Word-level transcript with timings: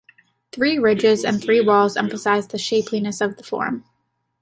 Three 0.51 0.79
ridges 0.79 1.23
and 1.23 1.39
three 1.43 1.61
walls 1.61 1.95
emphasize 1.95 2.47
the 2.47 2.57
shapeliness 2.57 3.21
of 3.21 3.37
the 3.37 3.43
form. 3.43 3.85